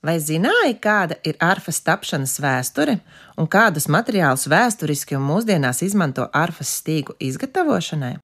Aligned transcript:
Vai 0.00 0.16
zināji, 0.16 0.78
kāda 0.80 1.18
ir 1.28 1.36
arfas 1.44 1.82
tapšanas 1.84 2.38
vēsture 2.40 2.94
un 3.36 3.48
kādus 3.52 3.84
materiālus 3.92 4.46
vēsturiski 4.48 5.18
un 5.18 5.26
mūsdienās 5.28 5.82
izmanto 5.84 6.24
arfas 6.32 6.70
stīgu 6.78 7.18
izgatavošanai? 7.20 8.14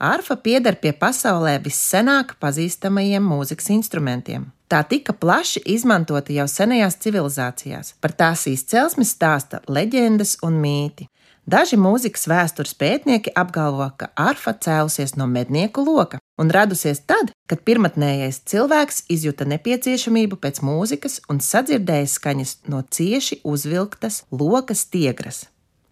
Arfa 0.00 0.38
pieder 0.40 0.78
pie 0.80 0.94
pasaulē 0.96 1.58
vissenāk 1.60 2.38
pazīstamajiem 2.40 3.26
mūzikas 3.34 3.68
instrumentiem. 3.74 4.46
Tā 4.64 4.80
tika 4.88 5.12
plaši 5.12 5.60
izmantota 5.68 6.32
jau 6.32 6.46
senajās 6.48 6.96
civilizācijās. 7.04 7.92
Par 8.00 8.16
tās 8.16 8.46
izcelsmi 8.48 9.04
stāsta 9.04 9.60
leģendas 9.68 10.38
un 10.46 10.56
mīti. 10.62 11.10
Daži 11.50 11.74
mūzikas 11.80 12.28
vēstures 12.30 12.76
pētnieki 12.78 13.32
apgalvo, 13.40 13.88
ka 13.98 14.10
arfa 14.14 14.52
cēlusies 14.54 15.16
no 15.18 15.26
mednieku 15.26 15.82
loka 15.82 16.20
un 16.38 16.52
radusies 16.54 17.00
tad, 17.10 17.32
kad 17.50 17.64
pirmotnējais 17.66 18.42
cilvēks 18.52 19.02
izjuta 19.10 19.48
nepieciešamību 19.50 20.38
pēc 20.44 20.60
mūzikas 20.62 21.18
un 21.32 21.40
sadzirdēja 21.42 22.12
skaņas 22.12 22.54
no 22.70 22.84
cieši 22.86 23.40
uzvilktas 23.42 24.22
lokas 24.30 24.84
tiegras. 24.92 25.48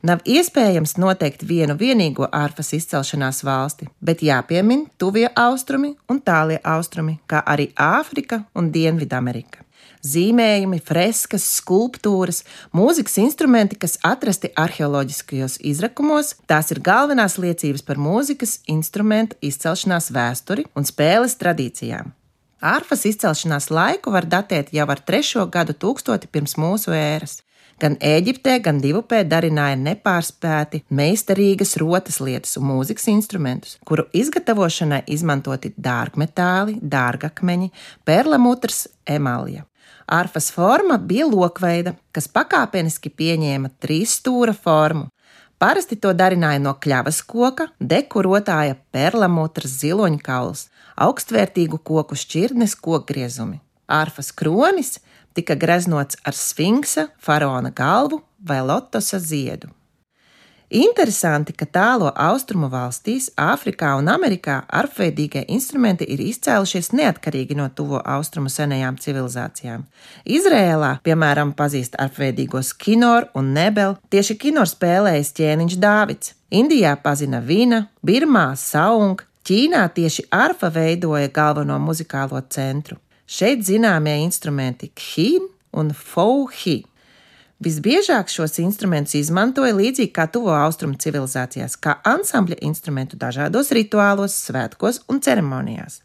Nav 0.06 0.22
iespējams 0.30 0.94
noteikt 1.02 1.42
vienu 1.48 1.74
vienīgo 1.80 2.28
ārfas 2.30 2.70
izcelšanās 2.78 3.42
valsti, 3.42 3.88
bet 3.98 4.22
jāpiemin 4.22 4.86
tuvie 5.00 5.26
austrumi 5.34 5.96
un 6.06 6.22
tālie 6.22 6.60
austrumi, 6.62 7.18
kā 7.26 7.42
arī 7.42 7.72
Āfrika 7.74 8.44
un 8.54 8.70
Dienvidamerika 8.70 9.66
zīmējumi, 10.04 10.80
freskas, 10.84 11.46
skulptūras, 11.60 12.42
mūzikas 12.76 13.18
instrumenti, 13.22 13.78
kas 13.80 13.98
atrasti 14.06 14.52
arheoloģiskajos 14.58 15.60
izrakumos. 15.72 16.34
Tās 16.50 16.72
ir 16.74 16.82
galvenās 16.84 17.38
liecības 17.40 17.86
par 17.86 18.00
mūzikas 18.02 18.60
instrumentu 18.66 19.38
izcelšanās 19.40 20.12
vēsturi 20.14 20.68
un 20.74 20.88
spēles 20.88 21.38
tradīcijām. 21.40 22.17
Ārfas 22.58 23.04
izcelšanās 23.06 23.68
laiku 23.70 24.10
var 24.10 24.26
datēt 24.26 24.72
jau 24.74 24.86
ar 24.90 24.98
trešo 24.98 25.44
gadu 25.46 25.76
tūkstoti 25.78 26.26
pirms 26.26 26.56
mūsu 26.58 26.90
ēras. 26.90 27.42
Gan 27.78 27.94
Eģiptē, 28.02 28.56
gan 28.58 28.80
divupē 28.82 29.20
darināja 29.22 29.76
nepārspēti 29.78 30.80
meistarīgas 30.90 31.76
rotas 31.78 32.18
lietas 32.18 32.56
un 32.58 32.66
mūzikas 32.72 33.06
instrumentus, 33.12 33.76
kuru 33.86 34.08
izgatavošanai 34.10 35.04
izmantoti 35.06 35.70
dārgmetāli, 35.78 36.80
dārgakmeņi, 36.82 37.70
perlamutrs, 38.02 38.88
emalija. 39.06 39.62
Arfas 40.10 40.50
forma 40.50 40.96
bija 40.98 41.28
lokveida, 41.30 41.92
kas 42.10 42.26
pakāpeniski 42.26 43.12
pieņēma 43.14 43.70
trīs 43.78 44.16
stūra 44.18 44.56
formu. 44.56 45.06
Parasti 45.58 45.96
to 45.98 46.12
darināja 46.14 46.60
no 46.62 46.76
kļavas 46.78 47.18
koka, 47.26 47.66
dekorotāja 47.82 48.76
perlamutras 48.94 49.72
ziloņkauls, 49.80 50.68
augstvērtīgu 51.02 51.80
koku 51.82 52.18
šķirnes 52.18 52.76
kokgriezumi. 52.78 53.58
Arfas 53.90 54.30
kronis 54.30 55.00
tika 55.34 55.56
greznots 55.58 56.20
ar 56.22 56.38
sfinksa, 56.38 57.08
faraona 57.18 57.72
galvu 57.74 58.20
vai 58.38 58.60
lotosa 58.62 59.18
ziedu. 59.18 59.72
Interesanti, 60.68 61.54
ka 61.56 61.64
tālo 61.64 62.10
austrumu 62.12 62.68
valstīs, 62.68 63.30
Āfrikā 63.40 63.94
un 63.96 64.10
Amerikā 64.12 64.58
arfveidīgie 64.68 65.46
instrumenti 65.48 66.04
ir 66.12 66.20
izcēlušies 66.20 66.90
neatkarīgi 66.92 67.56
no 67.56 67.70
tuvo 67.72 68.02
austrumu 68.04 68.52
senajām 68.52 68.98
civilizācijām. 69.00 69.86
Izrēlā, 70.28 70.98
piemēram, 71.08 71.54
pazīst 71.56 71.96
arfveidīgos 71.96 72.74
kinoru 72.76 73.30
un 73.40 73.54
nebelu, 73.56 73.96
tieši 74.12 74.36
kinoru 74.44 74.68
spēlējis 74.68 75.32
ķēniņš 75.40 75.78
Dāvids. 75.80 76.34
Indijā 76.52 76.92
pazina 77.00 77.40
vina, 77.40 77.86
Birmā 78.04 78.50
saung, 78.56 79.24
Ķīnā 79.48 79.86
tieši 79.96 80.26
arfa 80.28 80.68
veidoja 80.68 81.30
galveno 81.32 81.78
muzikālo 81.80 82.42
centru. 82.52 82.98
Šeit 83.24 83.62
zināmie 83.64 84.18
instrumenti 84.20 84.90
khin 84.92 85.46
un 85.72 85.94
fauhi. 85.96 86.82
Visbiežāk 87.58 88.28
šos 88.30 88.60
instrumentus 88.62 89.16
izmantoja 89.18 89.74
līdzīgi 89.74 90.12
kā 90.14 90.28
tuvo 90.30 90.52
austrumu 90.54 90.94
civilizācijās, 91.02 91.74
kā 91.82 91.96
ansambļa 92.06 92.60
instrumentu 92.68 93.18
dažādos 93.18 93.72
rituālos, 93.74 94.36
svētkos 94.46 95.00
un 95.10 95.18
ceremonijās. 95.18 95.98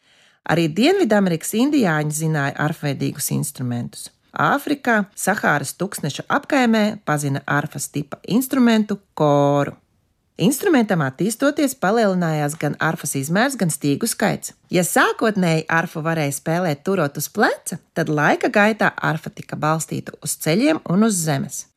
Arī 0.50 0.66
Dienvidamerikas 0.74 1.54
indiāņi 1.62 2.18
zināja 2.24 2.58
arfveidīgus 2.66 3.30
instrumentus. 3.38 4.10
Āfrikā, 4.34 5.04
Sahāras 5.14 5.76
tūkstneša 5.78 6.26
apkaimē 6.26 6.84
pazina 7.06 7.44
arfas 7.46 7.86
tipa 7.94 8.18
instrumentu 8.26 8.98
koru. 9.14 9.78
Instrumentam 10.42 11.04
attīstoties, 11.06 11.76
palielinājās 11.78 12.56
gan 12.58 12.74
arfas 12.82 13.12
izmērs, 13.20 13.54
gan 13.54 13.70
stīgu 13.70 14.08
skaits. 14.10 14.56
Ja 14.74 14.82
sākotnēji 14.82 15.68
arfu 15.70 16.02
varēja 16.02 16.34
spēlēt 16.34 16.82
turot 16.88 17.20
uz 17.22 17.28
pleca, 17.30 17.78
tad 17.94 18.10
laika 18.10 18.50
gaitā 18.50 18.90
arfa 18.98 19.30
tika 19.30 19.60
balstīta 19.62 20.16
uz 20.26 20.34
ceļiem 20.42 20.82
un 20.90 21.06
uz 21.06 21.22
zemes. 21.22 21.68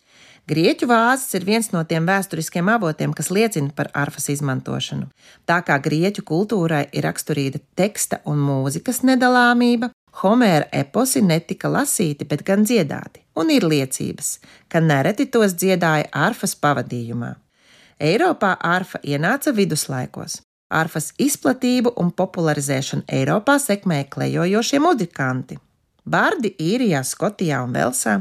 Grieķu 0.49 0.89
vāzes 0.89 1.35
ir 1.37 1.45
viens 1.45 1.69
no 1.75 1.83
tiem 1.85 2.07
vēsturiskiem 2.09 2.73
avotiem, 2.73 3.13
kas 3.13 3.29
liecina 3.35 3.75
par 3.77 3.91
arfas 3.93 4.31
izmantošanu. 4.33 5.11
Tā 5.45 5.61
kā 5.67 5.77
grieķu 5.83 6.25
kultūrai 6.25 6.87
ir 6.97 7.05
raksturīga 7.05 7.61
teksta 7.77 8.23
un 8.25 8.41
mūzikas 8.41 9.05
nedalāmība, 9.05 9.93
Homēra 10.17 10.71
eposi 10.73 11.21
netika 11.21 11.69
lasīti, 11.69 12.25
bet 12.25 12.41
gan 12.47 12.63
dziedāti, 12.65 13.21
un 13.37 13.51
ir 13.53 13.67
liecības, 13.69 14.39
ka 14.73 14.81
nereti 14.81 15.27
tos 15.29 15.53
dziedāja 15.61 16.09
arfas 16.09 16.57
pavadījumā. 16.57 17.35
Eiropā 17.97 18.57
arfa 18.61 18.99
ienāca 19.01 19.55
viduslaikos. 19.57 20.43
Arfas 20.69 21.15
izplatību 21.17 21.95
un 21.97 22.11
popularizēšanu 22.13 23.07
Eiropā 23.09 23.55
sekmēja 23.63 24.09
klejojošie 24.13 24.81
muzikanti. 24.85 25.57
Bārdi 26.05 26.53
īrijā, 26.61 27.01
Skotijā 27.01 27.63
un 27.65 27.73
Velsā, 27.73 28.19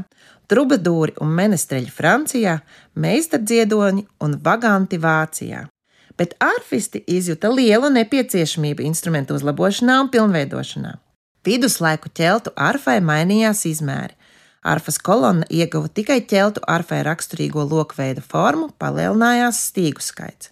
trubadūri 0.48 1.18
un 1.20 1.34
menestreļi 1.36 1.92
Francijā, 1.92 2.56
meistardziedoņi 2.94 4.06
un 4.24 4.38
vaganti 4.42 4.96
Vācijā. 5.02 5.66
Bet 6.16 6.32
arfisti 6.40 7.02
izjuta 7.06 7.50
lielu 7.52 7.90
nepieciešamību 7.92 8.86
instrumentu 8.86 9.36
uzlabošanā 9.36 9.98
un 10.00 10.08
pilnveidošanā. 10.08 10.94
Viduslaiku 11.44 12.08
ķeltu 12.16 12.54
arfai 12.56 13.02
mainījās 13.04 13.66
izmēri, 13.68 14.16
Arfas 14.66 14.96
kolonna 14.98 15.46
ieguva 15.46 15.86
tikai 15.94 16.18
ķeltu 16.26 16.64
arfai 16.66 17.04
raksturīgo 17.06 17.62
lokveida 17.70 18.22
formu, 18.32 18.72
palielinājās 18.82 19.60
stīgu 19.68 20.02
skaits. 20.02 20.50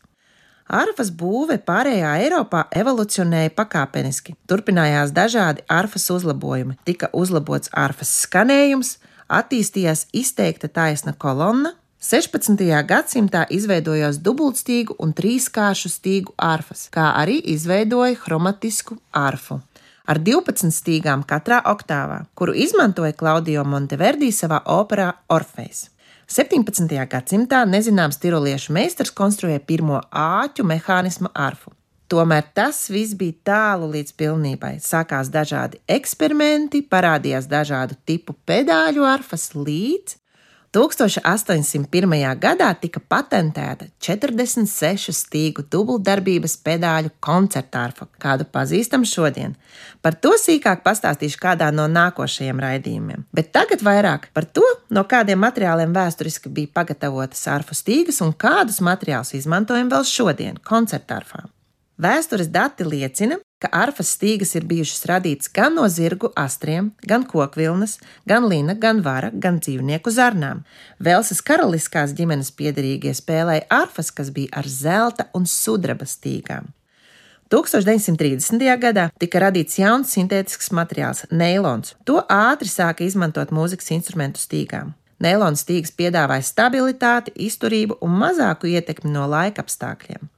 Arfas 0.70 1.10
būve 1.10 1.56
pārējā 1.66 2.12
Eiropā 2.22 2.62
evolucionēja 2.78 3.50
pakāpeniski. 3.58 4.36
Turpinājās 4.48 5.10
dažādi 5.16 5.66
arfas 5.68 6.06
uzlabojumi, 6.14 6.78
tika 6.86 7.10
uzlabots 7.12 7.72
arfas 7.74 8.14
skanējums, 8.22 8.94
attīstījās 9.28 10.06
izteikta 10.14 10.70
taisna 10.70 11.12
kolonna. 11.12 11.74
16. 12.04 12.64
gadsimtā 12.86 13.46
izveidojās 13.50 14.22
dubultstīgu 14.22 14.94
un 15.00 15.12
trīskāršu 15.16 15.90
stīgu 15.90 16.38
arfas, 16.38 16.86
kā 16.92 17.10
arī 17.18 17.40
izveidoja 17.56 18.14
chromatisku 18.20 19.00
arfu 19.10 19.58
ar 20.04 20.20
12 20.20 20.72
stīgām 20.74 21.24
katrā 21.28 21.60
oktāvā, 21.70 22.24
kuru 22.34 22.54
izmantoja 22.56 23.14
Klaudio 23.16 23.64
Monteverdi 23.64 24.30
savā 24.32 24.60
operā 24.70 25.10
Orfejs. 25.32 25.88
17. 26.30 26.88
gadsimtā 27.10 27.62
nezināms 27.68 28.18
tiroliešu 28.20 28.72
meistars 28.72 29.12
konstruēja 29.12 29.60
pirmo 29.60 30.00
āķu 30.08 30.64
mehānismu 30.64 31.30
arfu. 31.34 31.74
Tomēr 32.08 32.44
tas 32.56 32.82
viss 32.92 33.16
bija 33.16 33.36
tālu 33.48 33.88
līdz 33.92 34.12
pilnībai. 34.16 34.74
Sākās 34.80 35.30
dažādi 35.32 35.80
eksperimenti, 35.88 36.82
parādījās 36.84 37.48
dažādu 37.48 37.96
tipu 38.06 38.36
pedāļu 38.48 39.06
arfas 39.08 39.50
līdz 39.56 40.18
1801. 40.74 42.38
gadā 42.42 42.68
tika 42.80 42.98
patentēta 42.98 43.86
46 44.02 45.14
stīgu 45.14 45.62
dubultdarbības 45.70 46.56
pedāļu 46.66 47.12
koncertārfa, 47.22 48.08
kādu 48.18 48.46
pazīstam 48.50 49.06
šodien. 49.06 49.54
Par 50.02 50.18
to 50.18 50.34
sīkāk 50.40 50.82
pastāstīšu 50.82 51.38
kādā 51.44 51.70
no 51.70 51.86
nākošajiem 51.86 52.62
raidījumiem. 52.66 53.22
Bet 53.30 53.52
tagad 53.54 53.86
vairāk 53.86 54.28
par 54.34 54.48
to, 54.50 54.66
no 54.90 55.06
kādiem 55.06 55.38
materiāliem 55.46 55.94
vēsturiski 55.94 56.50
bija 56.50 56.74
pagatavotas 56.80 57.46
arfu 57.54 57.78
stīgas 57.78 58.18
un 58.26 58.34
kādus 58.34 58.82
materiālus 58.82 59.36
izmantojam 59.38 59.92
vēl 59.94 60.08
šodien 60.10 60.58
koncertārfām. 60.58 61.52
Vēstures 62.02 62.50
dati 62.50 62.82
liecina, 62.82 63.38
ka 63.64 63.70
arfas 63.72 64.10
stīgas 64.18 64.52
ir 64.58 64.66
bijušas 64.68 65.06
radītas 65.08 65.48
gan 65.56 65.78
no 65.78 65.86
zirgu 65.88 66.28
astriem, 66.36 66.90
gan 67.08 67.24
kokvilnas, 67.24 67.96
gan 68.28 68.44
lina, 68.50 68.74
gan 68.76 69.00
vara, 69.06 69.30
gan 69.32 69.60
dzīvnieku 69.64 70.12
zarnām. 70.12 70.64
Velsas 71.00 71.40
karaliskās 71.40 72.12
ģimenes 72.18 72.52
piederīgie 72.58 73.14
spēlēja 73.16 73.64
arfas, 73.72 74.12
kas 74.12 74.28
bija 74.34 74.52
ar 74.60 74.68
zelta 74.68 75.30
un 75.32 75.48
sudraba 75.48 76.04
stīgām. 76.04 76.68
1930. 77.54 78.60
gadā 78.82 79.08
tika 79.20 79.40
radīts 79.46 79.78
jauns 79.78 80.12
sintētisks 80.12 80.72
materiāls- 80.72 81.24
neilons. 81.42 81.94
To 82.04 82.20
ātri 82.28 82.68
sāka 82.68 83.04
izmantot 83.06 83.48
mūzikas 83.48 83.92
instrumentu 83.96 84.40
stīgām. 84.40 84.92
Neilona 85.20 85.56
stīgas 85.56 85.92
piedāvāja 85.94 86.44
stabilitāti, 86.44 87.32
izturību 87.36 87.96
un 88.02 88.10
mazāku 88.10 88.68
ietekmi 88.68 89.10
no 89.12 89.28
laika 89.28 89.62
apstākļiem. 89.62 90.33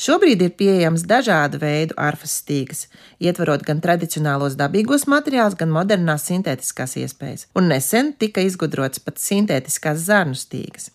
Šobrīd 0.00 0.40
ir 0.40 0.52
pieejams 0.56 1.02
dažādu 1.04 1.58
veidu 1.60 1.96
arfas 2.00 2.38
stīgas, 2.40 2.86
ietverot 3.20 3.66
gan 3.66 3.82
tradicionālos 3.84 4.56
dabīgos 4.56 5.04
materiālus, 5.12 5.58
gan 5.60 5.68
modernās 5.74 6.24
sintētiskās 6.30 6.96
iespējas, 7.02 7.44
un 7.52 7.68
nesen 7.68 8.14
tika 8.16 8.40
izgudrots 8.46 9.02
pat 9.04 9.20
sintētiskās 9.20 10.00
zarnu 10.06 10.38
stīgas. 10.40 10.88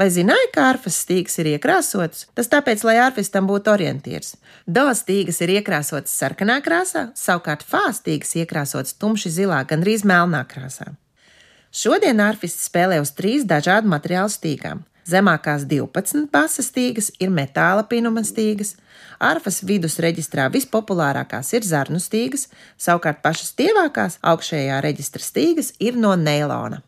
Vai 0.00 0.08
zināja, 0.12 0.48
ka 0.54 0.64
arfas 0.70 0.96
stīgas 1.04 1.36
ir 1.40 1.52
iekrāsotas? 1.54 2.26
Tas 2.36 2.48
tāpēc, 2.52 2.82
lai 2.88 2.96
arfistam 3.00 3.44
būtu 3.48 3.72
orientieris. 3.72 4.34
Do 4.64 4.88
stīgas 4.96 5.40
ir 5.44 5.52
iekrāsotas 5.58 6.16
sarkanā 6.16 6.58
krāsā, 6.64 7.10
savukārt 7.16 7.64
fā 7.64 7.86
stīgas 7.96 8.34
iekrāsotas 8.40 8.96
tumši 9.00 9.32
zilā, 9.36 9.62
gandrīz 9.68 10.04
melnā 10.08 10.44
krāsā. 10.48 10.94
Šodien 11.76 12.20
arfisti 12.24 12.70
spēlē 12.70 13.00
uz 13.04 13.12
trīs 13.16 13.44
dažādu 13.48 13.92
materiālu 13.92 14.32
stīgām. 14.32 14.84
Zemākās 15.06 15.62
12 15.70 16.26
basas 16.32 16.66
stīgas 16.72 17.12
ir 17.22 17.30
metāla 17.30 17.84
pinuma 17.86 18.24
stīgas, 18.26 18.74
arfas 19.22 19.60
vidus 19.62 20.00
reģistrā 20.02 20.48
vispopulārākās 20.50 21.52
ir 21.54 21.68
zarnu 21.68 22.00
stīgas, 22.02 22.48
savukārt 22.74 23.22
pašas 23.22 23.54
tievākās 23.60 24.18
augšējā 24.34 24.82
reģistra 24.82 25.22
stīgas 25.22 25.72
ir 25.78 26.00
no 26.02 26.16
neilona. 26.18 26.82